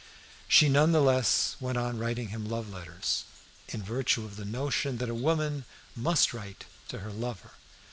[0.47, 3.23] She none the less went on writing him love letters,
[3.69, 5.63] in virtue of the notion that a woman
[5.95, 7.51] must write to her lover.